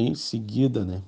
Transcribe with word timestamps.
em 0.00 0.14
seguida, 0.14 0.84
né? 0.84 1.02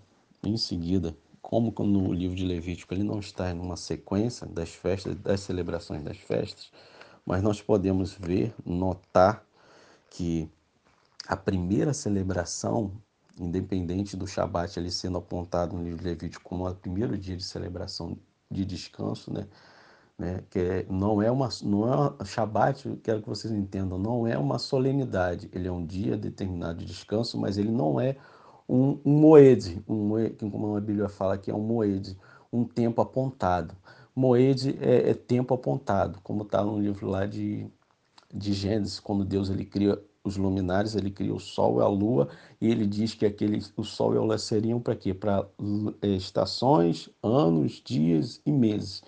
Em 0.45 0.57
seguida, 0.57 1.17
como 1.41 1.73
no 1.79 2.13
livro 2.13 2.37
de 2.37 2.45
Levítico 2.45 2.95
ele 2.95 3.03
não 3.03 3.19
está 3.19 3.51
em 3.51 3.59
uma 3.59 3.77
sequência 3.77 4.47
das 4.47 4.71
festas, 4.71 5.15
das 5.17 5.41
celebrações 5.41 6.03
das 6.03 6.17
festas, 6.17 6.71
mas 7.25 7.43
nós 7.43 7.61
podemos 7.61 8.13
ver, 8.13 8.55
notar 8.65 9.45
que 10.11 10.49
a 11.27 11.37
primeira 11.37 11.95
celebração, 11.95 12.93
independente 13.39 14.17
do 14.17 14.27
Shabat 14.27 14.79
ali 14.79 14.91
sendo 14.91 15.19
apontado 15.19 15.77
no 15.77 15.83
livro 15.83 15.99
de 15.99 16.05
Levítico 16.05 16.45
como 16.45 16.69
o 16.69 16.75
primeiro 16.75 17.17
dia 17.17 17.37
de 17.37 17.45
celebração 17.45 18.17
de 18.51 18.65
descanso, 18.65 19.33
né? 19.33 19.47
né? 20.19 20.43
Que 20.51 20.59
é, 20.59 20.87
não 20.91 21.23
é 21.23 21.31
uma, 21.31 21.49
não 21.63 22.17
é 22.21 22.25
Shabat, 22.25 23.01
quero 23.03 23.23
que 23.23 23.29
vocês 23.29 23.53
entendam, 23.53 23.99
não 23.99 24.27
é 24.27 24.37
uma 24.37 24.59
solenidade. 24.59 25.49
Ele 25.53 25.69
é 25.69 25.73
um 25.73 25.85
dia 25.85 26.17
determinado 26.17 26.79
de 26.81 26.87
descanso, 26.87 27.39
mas 27.39 27.57
ele 27.57 27.71
não 27.71 28.01
é 28.01 28.17
um, 28.73 28.99
um 29.05 29.37
um 29.87 30.51
como 30.51 30.77
a 30.77 30.81
Bíblia 30.81 31.09
fala 31.09 31.37
que 31.37 31.51
é 31.51 31.55
um 31.55 31.61
moed, 31.61 32.17
um 32.51 32.65
tempo 32.65 33.03
apontado. 33.03 33.77
Moed 34.17 34.79
é, 34.81 35.11
é 35.11 35.15
tempo 35.15 35.53
apontado, 35.53 36.19
como 36.23 36.43
está 36.43 36.65
no 36.65 36.81
livro 36.81 37.07
lá 37.07 37.27
de, 37.27 37.67
de 38.33 38.53
Gênesis, 38.55 38.99
quando 38.99 39.25
Deus 39.27 39.51
ele 39.51 39.67
cria 39.67 40.03
os 40.25 40.37
luminares, 40.39 40.95
ele 40.95 41.11
cria 41.11 41.35
o 41.35 41.41
sol 41.41 41.81
e 41.81 41.83
a 41.83 41.89
lua, 41.89 42.29
e 42.61 42.71
ele 42.71 42.87
diz 42.87 43.13
que 43.13 43.27
aquele, 43.27 43.63
o 43.77 43.85
sol 43.85 44.15
e 44.15 44.17
a 44.17 44.21
lua 44.23 44.39
seriam 44.39 44.81
para 44.81 44.97
quê? 44.97 45.13
Para 45.13 45.47
é, 46.01 46.09
estações, 46.09 47.11
anos, 47.23 47.83
dias 47.85 48.41
e 48.47 48.53
meses. 48.53 49.03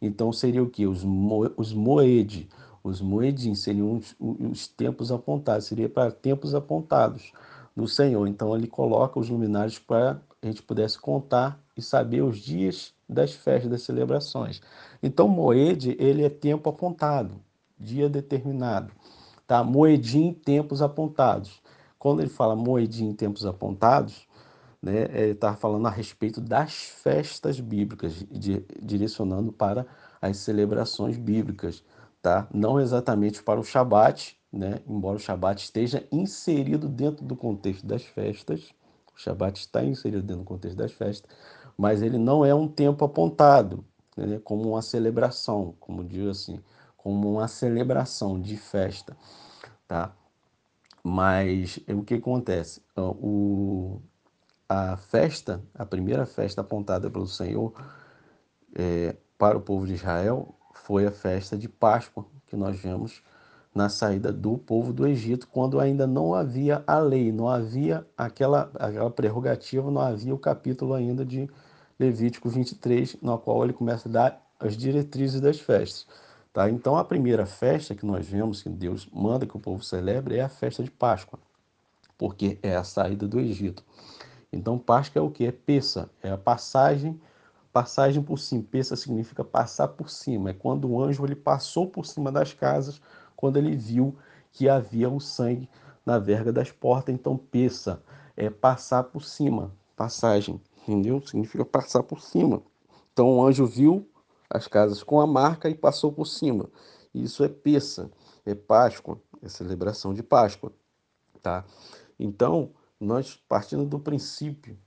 Então 0.00 0.32
seria 0.32 0.62
o 0.62 0.70
que? 0.70 0.86
Os, 0.86 1.02
mo, 1.02 1.50
os 1.56 1.72
moed, 1.72 2.48
os 2.84 3.00
moedim 3.00 3.54
seriam 3.56 3.96
os, 3.96 4.14
os 4.20 4.68
tempos 4.68 5.10
apontados, 5.10 5.66
seria 5.66 5.88
para 5.88 6.12
tempos 6.12 6.54
apontados 6.54 7.32
do 7.78 7.88
Senhor. 7.88 8.26
Então 8.26 8.54
ele 8.54 8.66
coloca 8.66 9.18
os 9.18 9.28
luminares 9.28 9.78
para 9.78 10.20
a 10.40 10.46
gente 10.46 10.62
pudesse 10.62 10.98
contar 10.98 11.60
e 11.76 11.82
saber 11.82 12.22
os 12.22 12.38
dias 12.38 12.94
das 13.08 13.32
festas, 13.32 13.70
das 13.70 13.82
celebrações. 13.82 14.60
Então 15.02 15.26
moed, 15.26 15.96
ele 15.98 16.24
é 16.24 16.28
tempo 16.28 16.68
apontado, 16.68 17.34
dia 17.78 18.08
determinado 18.08 18.92
tá? 19.48 19.64
Moedim 19.64 20.32
tempos 20.32 20.82
apontados. 20.82 21.60
Quando 21.98 22.20
ele 22.20 22.28
fala 22.28 22.54
moedim 22.54 23.12
tempos 23.14 23.44
apontados, 23.46 24.28
né, 24.80 25.08
ele 25.12 25.32
está 25.32 25.56
falando 25.56 25.86
a 25.86 25.90
respeito 25.90 26.40
das 26.40 26.74
festas 26.74 27.58
bíblicas, 27.58 28.24
de, 28.30 28.62
direcionando 28.80 29.50
para 29.50 29.84
as 30.20 30.36
celebrações 30.36 31.16
bíblicas, 31.16 31.82
tá? 32.22 32.48
Não 32.52 32.80
exatamente 32.80 33.42
para 33.42 33.60
o 33.60 33.64
Shabat, 33.64 34.38
né? 34.52 34.80
Embora 34.86 35.16
o 35.16 35.20
Shabat 35.20 35.62
esteja 35.62 36.06
inserido 36.10 36.88
dentro 36.88 37.24
do 37.24 37.36
contexto 37.36 37.86
das 37.86 38.02
festas, 38.04 38.74
o 39.14 39.18
Shabat 39.18 39.60
está 39.60 39.84
inserido 39.84 40.22
dentro 40.22 40.42
do 40.42 40.46
contexto 40.46 40.76
das 40.76 40.92
festas, 40.92 41.30
mas 41.76 42.02
ele 42.02 42.18
não 42.18 42.44
é 42.44 42.54
um 42.54 42.68
tempo 42.68 43.04
apontado, 43.04 43.84
né? 44.16 44.40
Como 44.44 44.70
uma 44.70 44.82
celebração, 44.82 45.74
como 45.78 46.04
diz 46.04 46.26
assim, 46.26 46.60
como 46.96 47.32
uma 47.32 47.48
celebração 47.48 48.40
de 48.40 48.56
festa, 48.56 49.16
tá? 49.86 50.14
Mas 51.02 51.78
o 51.88 52.02
que 52.02 52.14
acontece? 52.14 52.82
O, 52.96 54.00
a 54.68 54.96
festa, 54.96 55.62
a 55.74 55.86
primeira 55.86 56.26
festa 56.26 56.60
apontada 56.60 57.08
pelo 57.08 57.26
Senhor 57.26 57.72
é, 58.74 59.16
para 59.38 59.56
o 59.56 59.60
povo 59.60 59.86
de 59.86 59.94
Israel 59.94 60.57
foi 60.84 61.06
a 61.06 61.10
festa 61.10 61.56
de 61.56 61.68
Páscoa, 61.68 62.24
que 62.46 62.56
nós 62.56 62.78
vemos 62.78 63.22
na 63.74 63.88
saída 63.88 64.32
do 64.32 64.58
povo 64.58 64.92
do 64.92 65.06
Egito, 65.06 65.46
quando 65.46 65.78
ainda 65.78 66.06
não 66.06 66.34
havia 66.34 66.82
a 66.86 66.98
lei, 66.98 67.30
não 67.30 67.48
havia 67.48 68.06
aquela, 68.16 68.70
aquela 68.74 69.10
prerrogativa, 69.10 69.90
não 69.90 70.00
havia 70.00 70.34
o 70.34 70.38
capítulo 70.38 70.94
ainda 70.94 71.24
de 71.24 71.48
Levítico 71.98 72.48
23, 72.48 73.16
no 73.22 73.38
qual 73.38 73.62
ele 73.64 73.72
começa 73.72 74.08
a 74.08 74.12
dar 74.12 74.46
as 74.58 74.76
diretrizes 74.76 75.40
das 75.40 75.60
festas. 75.60 76.06
Tá? 76.52 76.68
Então, 76.68 76.96
a 76.96 77.04
primeira 77.04 77.46
festa 77.46 77.94
que 77.94 78.04
nós 78.04 78.26
vemos 78.26 78.62
que 78.62 78.68
Deus 78.68 79.08
manda 79.12 79.46
que 79.46 79.56
o 79.56 79.60
povo 79.60 79.82
celebre 79.84 80.36
é 80.36 80.42
a 80.42 80.48
festa 80.48 80.82
de 80.82 80.90
Páscoa, 80.90 81.38
porque 82.16 82.58
é 82.62 82.74
a 82.74 82.82
saída 82.82 83.28
do 83.28 83.38
Egito. 83.38 83.84
Então, 84.52 84.78
Páscoa 84.78 85.20
é 85.20 85.22
o 85.22 85.30
que? 85.30 85.46
É 85.46 85.52
peça, 85.52 86.10
é 86.22 86.30
a 86.30 86.38
passagem, 86.38 87.20
passagem 87.72 88.22
por 88.22 88.38
cima. 88.38 88.64
Peça 88.70 88.96
significa 88.96 89.44
passar 89.44 89.88
por 89.88 90.10
cima. 90.10 90.50
É 90.50 90.52
quando 90.52 90.90
o 90.90 91.02
anjo 91.02 91.24
ele 91.24 91.36
passou 91.36 91.86
por 91.86 92.06
cima 92.06 92.32
das 92.32 92.52
casas, 92.52 93.00
quando 93.36 93.56
ele 93.56 93.76
viu 93.76 94.16
que 94.52 94.68
havia 94.68 95.08
o 95.08 95.20
sangue 95.20 95.68
na 96.04 96.18
verga 96.18 96.52
das 96.52 96.70
portas. 96.70 97.14
Então, 97.14 97.36
peça 97.36 98.02
é 98.36 98.48
passar 98.50 99.04
por 99.04 99.24
cima, 99.24 99.72
passagem, 99.96 100.60
entendeu? 100.82 101.20
Significa 101.22 101.64
passar 101.64 102.02
por 102.02 102.20
cima. 102.20 102.62
Então, 103.12 103.36
o 103.36 103.44
anjo 103.44 103.66
viu 103.66 104.08
as 104.48 104.66
casas 104.66 105.02
com 105.02 105.20
a 105.20 105.26
marca 105.26 105.68
e 105.68 105.74
passou 105.74 106.12
por 106.12 106.26
cima. 106.26 106.70
Isso 107.12 107.44
é 107.44 107.48
peça, 107.48 108.10
é 108.46 108.54
Páscoa, 108.54 109.20
é 109.42 109.48
celebração 109.48 110.14
de 110.14 110.22
Páscoa, 110.22 110.72
tá? 111.42 111.64
Então, 112.18 112.70
nós 113.00 113.36
partindo 113.48 113.84
do 113.84 113.98
princípio 113.98 114.78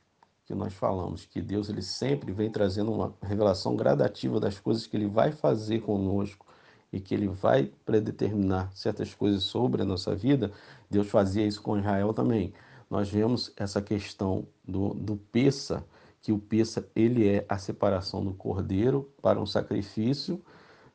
que 0.51 0.57
nós 0.57 0.73
falamos, 0.73 1.25
que 1.25 1.41
Deus 1.41 1.69
ele 1.69 1.81
sempre 1.81 2.33
vem 2.33 2.51
trazendo 2.51 2.91
uma 2.91 3.15
revelação 3.21 3.73
gradativa 3.73 4.37
das 4.37 4.59
coisas 4.59 4.85
que 4.85 4.97
ele 4.97 5.07
vai 5.07 5.31
fazer 5.31 5.79
conosco 5.79 6.45
e 6.91 6.99
que 6.99 7.13
ele 7.15 7.29
vai 7.29 7.71
predeterminar 7.85 8.69
certas 8.75 9.15
coisas 9.15 9.43
sobre 9.43 9.81
a 9.81 9.85
nossa 9.85 10.13
vida, 10.13 10.51
Deus 10.89 11.07
fazia 11.07 11.47
isso 11.47 11.61
com 11.61 11.77
Israel 11.77 12.13
também. 12.13 12.53
Nós 12.89 13.09
vemos 13.09 13.53
essa 13.55 13.81
questão 13.81 14.45
do, 14.67 14.93
do 14.93 15.15
peça, 15.15 15.85
que 16.21 16.33
o 16.33 16.37
peça 16.37 16.85
ele 16.93 17.25
é 17.29 17.45
a 17.47 17.57
separação 17.57 18.21
do 18.21 18.33
cordeiro 18.33 19.09
para 19.21 19.39
um 19.39 19.45
sacrifício, 19.45 20.43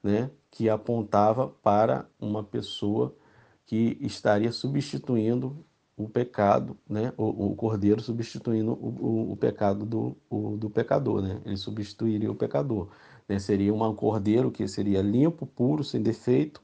né, 0.02 0.30
que 0.50 0.68
apontava 0.68 1.48
para 1.48 2.06
uma 2.20 2.44
pessoa 2.44 3.16
que 3.64 3.96
estaria 4.02 4.52
substituindo 4.52 5.64
o 5.96 6.08
pecado, 6.08 6.76
né, 6.88 7.12
o, 7.16 7.52
o 7.52 7.56
cordeiro 7.56 8.02
substituindo 8.02 8.72
o, 8.72 9.30
o, 9.30 9.32
o 9.32 9.36
pecado 9.36 9.86
do, 9.86 10.16
o, 10.28 10.56
do 10.56 10.68
pecador, 10.68 11.22
né, 11.22 11.40
ele 11.44 11.56
substituiria 11.56 12.30
o 12.30 12.34
pecador, 12.34 12.88
né, 13.28 13.38
seria 13.38 13.72
um 13.72 13.94
cordeiro 13.94 14.50
que 14.50 14.68
seria 14.68 15.00
limpo, 15.00 15.46
puro, 15.46 15.82
sem 15.82 16.02
defeito, 16.02 16.60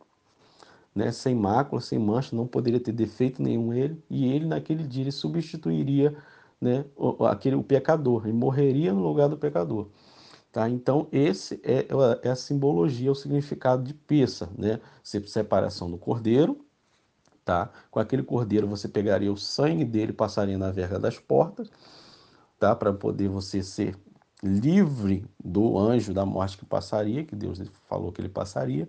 né, 0.95 1.11
sem 1.11 1.35
mácula, 1.35 1.81
sem 1.81 1.99
mancha, 1.99 2.37
não 2.37 2.47
poderia 2.47 2.79
ter 2.79 2.93
defeito 2.93 3.43
nenhum 3.43 3.73
ele, 3.73 4.03
e 4.11 4.27
ele 4.27 4.47
naquele 4.47 4.85
dia 4.87 5.05
ele 5.05 5.13
substituiria 5.13 6.15
né, 6.61 6.85
o, 6.95 7.25
aquele, 7.25 7.57
o 7.57 7.63
pecador, 7.63 8.29
e 8.29 8.33
morreria 8.33 8.93
no 8.93 9.03
lugar 9.03 9.29
do 9.29 9.39
pecador. 9.39 9.89
Tá? 10.53 10.69
Então, 10.69 11.09
esse 11.11 11.59
é, 11.65 11.87
é 12.23 12.29
a 12.29 12.37
simbologia, 12.37 13.11
o 13.11 13.15
significado 13.15 13.83
de 13.83 13.95
peça, 13.95 14.51
né? 14.57 14.81
Separação 15.03 15.91
do 15.91 15.97
cordeiro, 15.97 16.63
tá? 17.45 17.71
Com 17.91 18.01
aquele 18.01 18.23
cordeiro 18.23 18.67
você 18.67 18.89
pegaria 18.89 19.33
o 19.33 19.37
sangue 19.37 19.85
dele, 19.85 20.13
passaria 20.13 20.59
na 20.59 20.71
verga 20.71 20.99
das 20.99 21.19
portas, 21.19 21.71
tá? 22.59 22.75
Para 22.75 22.93
poder 22.93 23.29
você 23.29 23.63
ser 23.63 23.97
livre 24.43 25.25
do 25.43 25.79
anjo 25.79 26.13
da 26.13 26.27
morte 26.27 26.59
que 26.59 26.65
passaria, 26.65 27.25
que 27.25 27.37
Deus 27.37 27.61
falou 27.89 28.13
que 28.13 28.21
ele 28.21 28.29
passaria, 28.29 28.89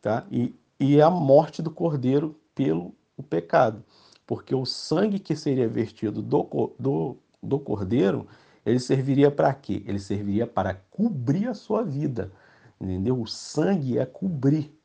tá? 0.00 0.24
E, 0.30 0.54
e 0.78 1.00
a 1.00 1.10
morte 1.10 1.62
do 1.62 1.70
cordeiro 1.70 2.36
pelo 2.54 2.94
o 3.16 3.22
pecado 3.22 3.82
porque 4.26 4.54
o 4.54 4.66
sangue 4.66 5.18
que 5.18 5.36
seria 5.36 5.68
vertido 5.68 6.20
do, 6.20 6.74
do, 6.78 7.16
do 7.40 7.58
cordeiro, 7.58 8.26
ele 8.64 8.80
serviria 8.80 9.30
para 9.30 9.54
quê? 9.54 9.82
Ele 9.86 10.00
serviria 10.00 10.46
para 10.46 10.74
cobrir 10.90 11.46
a 11.46 11.54
sua 11.54 11.84
vida, 11.84 12.32
entendeu? 12.80 13.20
O 13.20 13.26
sangue 13.26 13.98
é 13.98 14.04
cobrir. 14.04 14.76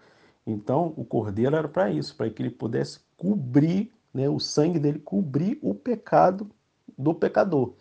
Então, 0.46 0.94
o 0.98 1.06
cordeiro 1.06 1.56
era 1.56 1.68
para 1.68 1.90
isso, 1.90 2.16
para 2.16 2.30
que 2.30 2.42
ele 2.42 2.50
pudesse 2.50 3.00
cobrir, 3.18 3.92
né, 4.14 4.28
o 4.28 4.40
sangue 4.40 4.80
dele 4.80 5.00
cobrir 5.00 5.60
o 5.62 5.74
pecado 5.74 6.50
do 6.98 7.14
pecador. 7.14 7.74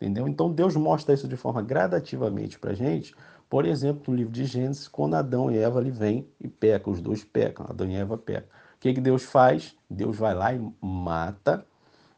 Entendeu? 0.00 0.26
Então, 0.26 0.50
Deus 0.50 0.74
mostra 0.76 1.14
isso 1.14 1.28
de 1.28 1.36
forma 1.36 1.60
gradativamente 1.60 2.58
para 2.58 2.70
a 2.70 2.74
gente. 2.74 3.14
Por 3.48 3.66
exemplo, 3.66 4.04
no 4.08 4.16
livro 4.16 4.32
de 4.32 4.44
Gênesis, 4.44 4.88
quando 4.88 5.14
Adão 5.14 5.50
e 5.50 5.58
Eva 5.58 5.78
ali 5.78 5.90
vêm 5.90 6.26
e 6.40 6.48
pecam, 6.48 6.92
os 6.92 7.00
dois 7.00 7.22
pecam, 7.22 7.66
Adão 7.68 7.88
e 7.88 7.94
Eva 7.94 8.16
pecam 8.16 8.48
que, 8.80 8.94
que 8.94 9.00
Deus 9.00 9.22
faz? 9.22 9.76
Deus 9.88 10.16
vai 10.16 10.34
lá 10.34 10.54
e 10.54 10.72
mata 10.80 11.64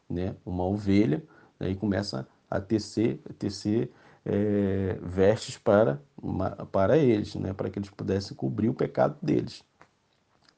né, 0.09 0.33
uma 0.45 0.63
ovelha 0.63 1.21
né, 1.59 1.69
e 1.69 1.75
começa 1.75 2.25
a 2.49 2.59
tecer, 2.61 3.19
tecer 3.37 3.91
é, 4.25 4.97
vestes 5.01 5.57
para, 5.57 6.01
para 6.71 6.97
eles, 6.97 7.35
né, 7.35 7.51
para 7.51 7.69
que 7.69 7.77
eles 7.77 7.89
pudessem 7.89 8.35
cobrir 8.35 8.69
o 8.69 8.73
pecado 8.73 9.17
deles. 9.21 9.63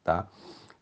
Tá? 0.05 0.29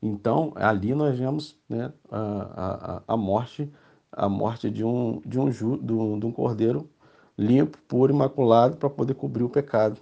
Então, 0.02 0.52
ali 0.56 0.94
nós 0.94 1.18
vemos 1.18 1.58
né, 1.68 1.92
a, 2.12 3.02
a, 3.08 3.14
a 3.14 3.18
morte 3.18 3.72
a 4.12 4.30
morte 4.30 4.70
de 4.70 4.84
um, 4.84 5.22
de 5.26 5.40
um, 5.40 5.52
ju, 5.52 5.78
de 5.78 5.92
um 5.92 6.32
cordeiro 6.32 6.88
limpo, 7.36 7.80
puro, 7.88 8.14
imaculado, 8.14 8.78
para 8.78 8.90
poder 8.90 9.16
cobrir 9.16 9.44
o 9.44 9.50
pecado 9.50 10.00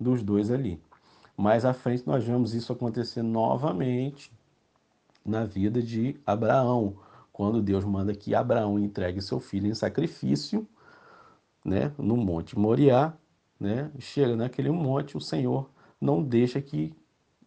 dos 0.00 0.22
dois 0.22 0.50
ali. 0.50 0.80
Mais 1.36 1.66
à 1.66 1.74
frente 1.74 2.06
nós 2.06 2.24
vemos 2.24 2.54
isso 2.54 2.72
acontecer 2.72 3.22
novamente 3.22 4.32
na 5.22 5.44
vida 5.44 5.82
de 5.82 6.18
Abraão, 6.24 6.96
quando 7.30 7.60
Deus 7.60 7.84
manda 7.84 8.14
que 8.14 8.34
Abraão 8.34 8.78
entregue 8.78 9.20
seu 9.20 9.38
filho 9.38 9.66
em 9.66 9.74
sacrifício, 9.74 10.66
né, 11.64 11.92
no 11.98 12.16
Monte 12.16 12.58
Moriá, 12.58 13.12
né, 13.60 13.90
chega 13.98 14.34
naquele 14.34 14.70
monte, 14.70 15.16
o 15.16 15.20
Senhor 15.20 15.68
não 16.00 16.22
deixa 16.22 16.60
que 16.60 16.94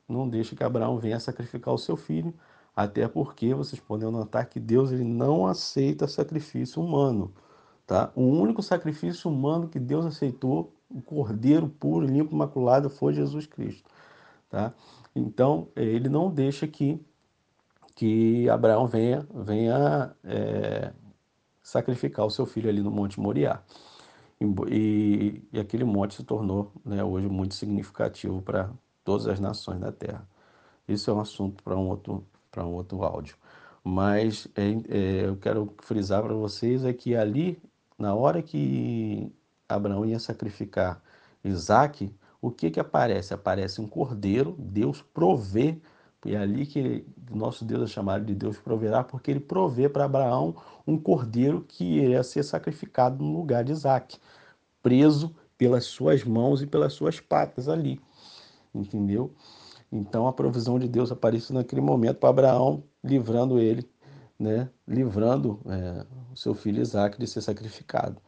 não 0.08 0.28
deixa 0.30 0.56
que 0.56 0.64
Abraão 0.64 0.98
venha 0.98 1.20
sacrificar 1.20 1.74
o 1.74 1.78
seu 1.78 1.98
filho, 1.98 2.34
até 2.76 3.08
porque 3.08 3.54
vocês 3.54 3.80
podem 3.80 4.12
notar 4.12 4.46
que 4.48 4.60
Deus 4.60 4.92
ele 4.92 5.04
não 5.04 5.48
aceita 5.48 6.08
sacrifício 6.08 6.82
humano, 6.82 7.34
tá? 7.88 8.12
O 8.16 8.24
único 8.24 8.62
sacrifício 8.62 9.30
humano 9.30 9.70
que 9.70 9.80
Deus 9.80 10.06
aceitou, 10.06 10.74
o 10.90 11.02
cordeiro 11.02 11.68
puro, 11.70 12.06
limpo, 12.06 12.36
imaculado, 12.36 12.90
foi 12.90 13.14
Jesus 13.14 13.46
Cristo, 13.48 13.90
tá? 14.50 14.74
Então 15.16 15.70
ele 15.76 16.10
não 16.10 16.30
deixa 16.30 16.68
que 16.68 17.00
que 17.96 18.50
Abraão 18.50 18.88
venha 18.88 19.26
venha 19.34 20.14
é, 20.24 20.92
sacrificar 21.64 22.26
o 22.26 22.30
seu 22.30 22.46
filho 22.46 22.70
ali 22.70 22.82
no 22.82 22.92
Monte 22.92 23.20
Moriá. 23.20 23.62
E, 24.70 25.42
e, 25.54 25.60
aquele 25.60 25.86
monte 25.86 26.16
se 26.16 26.24
tornou 26.24 26.72
né, 26.84 27.04
hoje 27.04 27.28
muito 27.28 27.56
significativo 27.56 28.42
para 28.42 28.70
todas 29.06 29.28
as 29.28 29.40
nações 29.40 29.80
da 29.80 29.92
Terra. 29.92 30.28
Isso 30.88 31.10
é 31.10 31.14
um 31.14 31.22
assunto 31.22 31.64
para 31.64 31.78
um 31.78 31.88
outro, 31.88 32.26
para 32.52 32.66
um 32.66 32.74
outro 32.74 33.04
áudio. 33.04 33.38
Mas 33.84 34.48
é, 34.56 34.72
é, 34.90 35.26
eu 35.28 35.38
quero 35.38 35.74
frisar 35.84 36.24
para 36.24 36.34
vocês 36.34 36.84
é 36.84 36.92
que 36.92 37.16
ali, 37.16 37.62
na 37.98 38.14
hora 38.16 38.42
que 38.42 39.32
Abraão 39.70 40.06
ia 40.06 40.20
sacrificar 40.20 41.02
Isaac, 41.44 42.12
o 42.42 42.52
que 42.52 42.72
que 42.72 42.80
aparece? 42.80 43.34
Aparece 43.34 43.80
um 43.80 43.88
cordeiro, 43.88 44.56
Deus 44.58 45.02
provê, 45.14 45.80
e 46.26 46.34
é 46.34 46.38
ali 46.38 46.66
que 46.66 47.06
nosso 47.30 47.64
Deus 47.64 47.84
é 47.84 47.94
chamado 47.94 48.26
de 48.26 48.34
Deus 48.34 48.58
proverá, 48.58 49.04
porque 49.04 49.30
ele 49.30 49.40
provê 49.40 49.88
para 49.88 50.06
Abraão 50.06 50.56
um 50.88 50.98
cordeiro 50.98 51.64
que 51.68 51.84
iria 51.84 52.24
ser 52.24 52.44
sacrificado 52.44 53.24
no 53.24 53.38
lugar 53.38 53.64
de 53.64 53.72
Isaac, 53.72 54.18
preso 54.82 55.36
pelas 55.58 55.86
suas 55.86 56.24
mãos 56.24 56.62
e 56.64 56.68
pelas 56.68 56.94
suas 56.94 57.20
patas 57.20 57.70
ali 57.70 58.02
entendeu? 58.80 59.34
Então 59.92 60.28
a 60.28 60.34
provisão 60.34 60.78
de 60.78 60.88
Deus 60.88 61.12
apareceu 61.12 61.56
naquele 61.56 61.82
momento 61.82 62.18
para 62.18 62.30
Abraão, 62.30 62.84
livrando 63.04 63.60
ele, 63.60 63.90
né? 64.38 64.70
livrando 64.88 65.60
é, 65.68 66.06
o 66.32 66.36
seu 66.36 66.54
filho 66.54 66.82
Isaac 66.82 67.18
de 67.18 67.28
ser 67.28 67.42
sacrificado. 67.42 68.22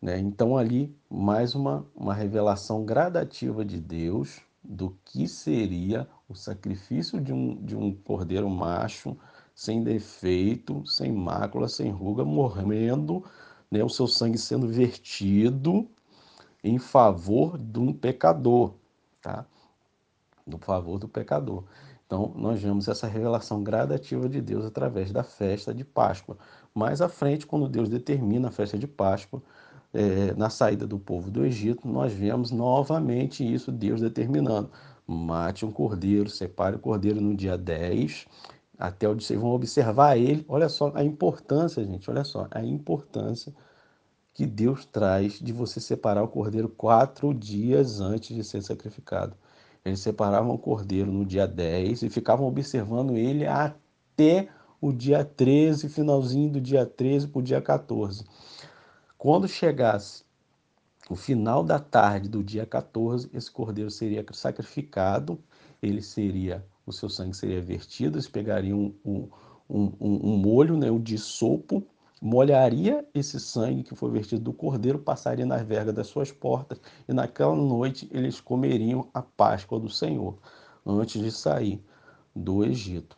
Né? 0.00 0.18
Então 0.18 0.56
ali 0.56 0.96
mais 1.10 1.54
uma, 1.54 1.86
uma 1.94 2.14
revelação 2.14 2.84
gradativa 2.84 3.64
de 3.64 3.80
Deus 3.80 4.40
do 4.62 4.96
que 5.04 5.28
seria 5.28 6.08
o 6.28 6.34
sacrifício 6.34 7.20
de 7.20 7.32
um, 7.32 7.54
de 7.64 7.76
um 7.76 7.94
cordeiro 7.94 8.48
macho, 8.48 9.16
sem 9.54 9.82
defeito, 9.82 10.84
sem 10.86 11.12
mácula, 11.12 11.68
sem 11.68 11.90
ruga, 11.90 12.24
morrendo, 12.24 13.24
né? 13.70 13.82
o 13.82 13.88
seu 13.88 14.06
sangue 14.06 14.38
sendo 14.38 14.68
vertido 14.68 15.88
em 16.62 16.78
favor 16.78 17.56
de 17.58 17.78
um 17.78 17.92
pecador. 17.92 18.74
Tá? 19.22 19.46
Do 20.46 20.58
favor 20.58 20.98
do 20.98 21.08
pecador. 21.08 21.64
Então, 22.06 22.32
nós 22.36 22.62
vemos 22.62 22.86
essa 22.88 23.06
revelação 23.08 23.62
gradativa 23.64 24.28
de 24.28 24.40
Deus 24.40 24.64
através 24.64 25.10
da 25.10 25.24
festa 25.24 25.74
de 25.74 25.84
Páscoa. 25.84 26.38
Mais 26.74 27.00
à 27.00 27.08
frente, 27.08 27.46
quando 27.46 27.68
Deus 27.68 27.88
determina 27.88 28.48
a 28.48 28.52
festa 28.52 28.78
de 28.78 28.86
Páscoa, 28.86 29.42
é, 29.92 30.34
na 30.34 30.50
saída 30.50 30.86
do 30.86 30.98
povo 30.98 31.30
do 31.30 31.44
Egito, 31.44 31.88
nós 31.88 32.12
vemos 32.12 32.50
novamente 32.50 33.42
isso, 33.42 33.72
Deus 33.72 34.00
determinando. 34.00 34.70
Mate 35.06 35.64
um 35.64 35.72
cordeiro, 35.72 36.28
separe 36.28 36.76
o 36.76 36.78
cordeiro 36.78 37.20
no 37.20 37.34
dia 37.34 37.56
10, 37.56 38.26
até 38.78 39.08
o. 39.08 39.14
Vocês 39.14 39.40
vão 39.40 39.50
observar 39.50 40.16
ele. 40.16 40.44
Olha 40.48 40.68
só 40.68 40.92
a 40.94 41.02
importância, 41.02 41.84
gente, 41.84 42.10
olha 42.10 42.24
só, 42.24 42.46
a 42.50 42.62
importância 42.64 43.54
que 44.34 44.46
Deus 44.46 44.84
traz 44.84 45.38
de 45.40 45.52
você 45.52 45.80
separar 45.80 46.22
o 46.22 46.28
cordeiro 46.28 46.68
quatro 46.68 47.32
dias 47.32 48.00
antes 48.00 48.36
de 48.36 48.44
ser 48.44 48.62
sacrificado. 48.62 49.34
Eles 49.86 50.00
separavam 50.00 50.52
o 50.52 50.58
cordeiro 50.58 51.12
no 51.12 51.24
dia 51.24 51.46
10 51.46 52.02
e 52.02 52.10
ficavam 52.10 52.48
observando 52.48 53.16
ele 53.16 53.46
até 53.46 54.48
o 54.80 54.92
dia 54.92 55.24
13, 55.24 55.88
finalzinho 55.88 56.50
do 56.50 56.60
dia 56.60 56.84
13 56.84 57.28
para 57.28 57.38
o 57.38 57.42
dia 57.42 57.60
14. 57.60 58.24
Quando 59.16 59.46
chegasse 59.46 60.24
o 61.08 61.14
final 61.14 61.62
da 61.62 61.78
tarde 61.78 62.28
do 62.28 62.42
dia 62.42 62.66
14, 62.66 63.30
esse 63.32 63.48
cordeiro 63.48 63.88
seria 63.88 64.26
sacrificado, 64.32 65.38
ele 65.80 66.02
seria, 66.02 66.64
o 66.84 66.92
seu 66.92 67.08
sangue 67.08 67.36
seria 67.36 67.62
vertido, 67.62 68.16
eles 68.16 68.26
pegariam 68.26 68.92
um, 69.04 69.28
um, 69.70 69.92
um, 70.00 70.32
um 70.32 70.36
molho, 70.36 70.76
né, 70.76 70.90
o 70.90 70.98
de 70.98 71.16
sopo, 71.16 71.86
molharia 72.20 73.06
esse 73.14 73.38
sangue 73.38 73.82
que 73.82 73.94
foi 73.94 74.10
vertido 74.10 74.42
do 74.42 74.52
cordeiro, 74.52 74.98
passaria 74.98 75.44
nas 75.44 75.62
vergas 75.62 75.94
das 75.94 76.06
suas 76.06 76.32
portas, 76.32 76.80
e 77.08 77.12
naquela 77.12 77.54
noite 77.54 78.08
eles 78.10 78.40
comeriam 78.40 79.08
a 79.12 79.22
Páscoa 79.22 79.78
do 79.78 79.88
Senhor, 79.88 80.36
antes 80.84 81.20
de 81.20 81.30
sair 81.30 81.82
do 82.34 82.64
Egito. 82.64 83.16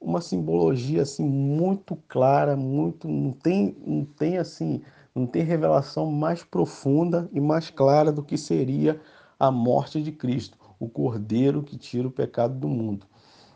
Uma 0.00 0.20
simbologia 0.20 1.02
assim 1.02 1.24
muito 1.24 1.96
clara, 2.08 2.56
muito 2.56 3.06
não 3.06 3.32
tem, 3.32 3.76
não 3.86 4.04
tem 4.04 4.38
assim, 4.38 4.82
não 5.14 5.26
tem 5.26 5.42
revelação 5.42 6.10
mais 6.10 6.42
profunda 6.42 7.28
e 7.32 7.40
mais 7.40 7.70
clara 7.70 8.10
do 8.10 8.22
que 8.22 8.36
seria 8.36 9.00
a 9.38 9.50
morte 9.50 10.02
de 10.02 10.10
Cristo, 10.10 10.58
o 10.80 10.88
cordeiro 10.88 11.62
que 11.62 11.76
tira 11.76 12.08
o 12.08 12.10
pecado 12.10 12.58
do 12.58 12.68
mundo, 12.68 13.06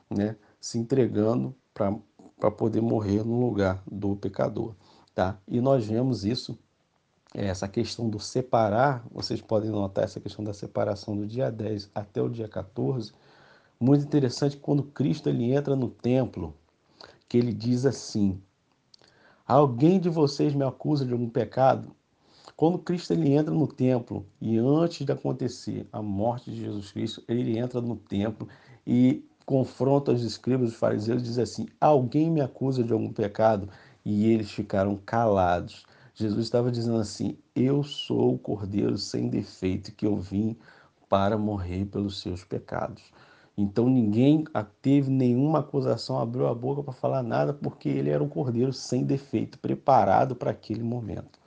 né? 0.08 0.36
Se 0.60 0.78
entregando 0.78 1.54
para 1.74 1.96
para 2.38 2.50
poder 2.50 2.80
morrer 2.80 3.24
no 3.24 3.40
lugar 3.40 3.82
do 3.90 4.14
pecador, 4.16 4.74
tá? 5.14 5.38
E 5.48 5.60
nós 5.60 5.86
vemos 5.86 6.24
isso, 6.24 6.58
essa 7.34 7.66
questão 7.66 8.08
do 8.08 8.20
separar, 8.20 9.04
vocês 9.10 9.40
podem 9.40 9.70
notar 9.70 10.04
essa 10.04 10.20
questão 10.20 10.44
da 10.44 10.52
separação 10.52 11.16
do 11.16 11.26
dia 11.26 11.50
10 11.50 11.90
até 11.94 12.20
o 12.20 12.28
dia 12.28 12.48
14, 12.48 13.12
muito 13.78 14.04
interessante 14.04 14.56
quando 14.56 14.82
Cristo 14.82 15.28
ele 15.28 15.52
entra 15.52 15.76
no 15.76 15.88
templo, 15.88 16.54
que 17.28 17.36
ele 17.36 17.52
diz 17.52 17.84
assim: 17.84 18.40
Alguém 19.46 20.00
de 20.00 20.08
vocês 20.08 20.54
me 20.54 20.64
acusa 20.64 21.04
de 21.04 21.12
algum 21.12 21.28
pecado? 21.28 21.94
Quando 22.56 22.78
Cristo 22.78 23.12
ele 23.12 23.34
entra 23.34 23.52
no 23.52 23.66
templo 23.66 24.26
e 24.40 24.56
antes 24.56 25.04
de 25.04 25.12
acontecer 25.12 25.86
a 25.92 26.00
morte 26.00 26.50
de 26.50 26.60
Jesus 26.62 26.90
Cristo, 26.90 27.22
ele 27.28 27.58
entra 27.58 27.82
no 27.82 27.96
templo 27.96 28.48
e 28.86 29.22
confronta 29.46 30.10
os 30.10 30.24
escribas 30.24 30.72
e 30.72 30.74
fariseus 30.74 31.22
e 31.22 31.24
diz 31.24 31.38
assim: 31.38 31.68
Alguém 31.80 32.30
me 32.30 32.40
acusa 32.40 32.82
de 32.82 32.92
algum 32.92 33.12
pecado? 33.12 33.68
E 34.04 34.30
eles 34.30 34.50
ficaram 34.50 34.96
calados. 34.96 35.86
Jesus 36.14 36.44
estava 36.44 36.70
dizendo 36.70 36.98
assim: 36.98 37.38
Eu 37.54 37.82
sou 37.84 38.34
o 38.34 38.38
cordeiro 38.38 38.98
sem 38.98 39.28
defeito 39.28 39.92
que 39.94 40.04
eu 40.04 40.16
vim 40.16 40.56
para 41.08 41.38
morrer 41.38 41.86
pelos 41.86 42.20
seus 42.20 42.44
pecados. 42.44 43.02
Então 43.56 43.88
ninguém 43.88 44.44
teve 44.82 45.10
nenhuma 45.10 45.60
acusação, 45.60 46.18
abriu 46.18 46.46
a 46.46 46.54
boca 46.54 46.82
para 46.82 46.92
falar 46.92 47.22
nada, 47.22 47.54
porque 47.54 47.88
ele 47.88 48.10
era 48.10 48.22
um 48.22 48.28
cordeiro 48.28 48.72
sem 48.72 49.04
defeito, 49.04 49.58
preparado 49.58 50.36
para 50.36 50.50
aquele 50.50 50.82
momento, 50.82 51.38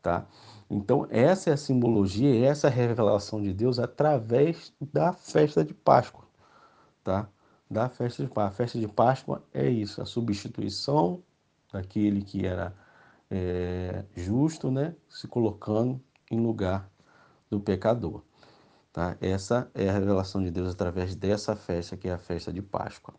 tá? 0.00 0.26
Então 0.70 1.06
essa 1.10 1.50
é 1.50 1.52
a 1.52 1.56
simbologia, 1.58 2.46
essa 2.46 2.68
é 2.68 2.70
a 2.70 2.72
revelação 2.72 3.42
de 3.42 3.52
Deus 3.52 3.78
através 3.78 4.72
da 4.80 5.12
festa 5.12 5.62
de 5.62 5.74
Páscoa 5.74 6.24
tá? 7.02 7.28
Da 7.72 7.88
festa 7.88 8.22
de 8.22 8.28
Páscoa. 8.28 8.48
A 8.48 8.50
festa 8.50 8.78
de 8.78 8.86
Páscoa 8.86 9.42
é 9.52 9.68
isso, 9.68 10.00
a 10.02 10.04
substituição 10.04 11.22
daquele 11.72 12.22
que 12.22 12.46
era 12.46 12.74
é, 13.30 14.04
justo, 14.14 14.70
né? 14.70 14.94
se 15.08 15.26
colocando 15.26 16.00
em 16.30 16.38
lugar 16.38 16.88
do 17.50 17.58
pecador. 17.58 18.22
Tá? 18.92 19.16
Essa 19.20 19.70
é 19.74 19.88
a 19.88 19.92
revelação 19.92 20.42
de 20.42 20.50
Deus 20.50 20.68
através 20.74 21.14
dessa 21.14 21.56
festa, 21.56 21.96
que 21.96 22.08
é 22.08 22.12
a 22.12 22.18
festa 22.18 22.52
de 22.52 22.60
Páscoa. 22.60 23.14